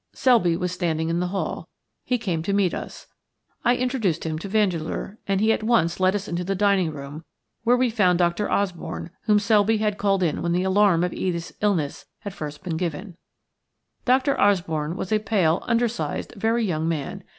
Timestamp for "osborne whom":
8.49-9.37